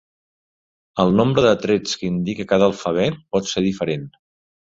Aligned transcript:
El 1.03 1.11
nombre 1.17 1.43
de 1.47 1.51
trets 1.65 1.93
que 2.01 2.09
indica 2.13 2.47
cada 2.53 2.69
alfabet 2.71 3.19
pot 3.37 3.51
ser 3.53 3.63
diferent. 3.69 4.09